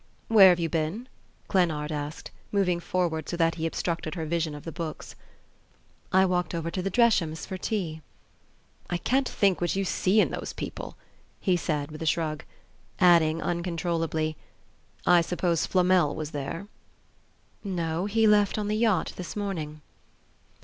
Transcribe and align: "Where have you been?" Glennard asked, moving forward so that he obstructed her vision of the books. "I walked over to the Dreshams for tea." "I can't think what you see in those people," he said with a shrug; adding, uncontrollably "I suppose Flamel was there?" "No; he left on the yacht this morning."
"Where 0.29 0.49
have 0.49 0.59
you 0.59 0.67
been?" 0.67 1.07
Glennard 1.47 1.91
asked, 1.91 2.31
moving 2.51 2.79
forward 2.79 3.29
so 3.29 3.37
that 3.37 3.53
he 3.53 3.67
obstructed 3.67 4.15
her 4.15 4.25
vision 4.25 4.55
of 4.55 4.63
the 4.63 4.71
books. 4.71 5.13
"I 6.11 6.25
walked 6.25 6.55
over 6.55 6.71
to 6.71 6.81
the 6.81 6.89
Dreshams 6.89 7.45
for 7.45 7.55
tea." 7.55 8.01
"I 8.89 8.97
can't 8.97 9.29
think 9.29 9.61
what 9.61 9.75
you 9.75 9.85
see 9.85 10.19
in 10.19 10.31
those 10.31 10.53
people," 10.53 10.97
he 11.39 11.55
said 11.55 11.91
with 11.91 12.01
a 12.01 12.07
shrug; 12.07 12.43
adding, 12.99 13.43
uncontrollably 13.43 14.37
"I 15.05 15.21
suppose 15.21 15.67
Flamel 15.67 16.15
was 16.15 16.31
there?" 16.31 16.65
"No; 17.63 18.07
he 18.07 18.25
left 18.25 18.57
on 18.57 18.69
the 18.69 18.77
yacht 18.77 19.13
this 19.17 19.35
morning." 19.35 19.81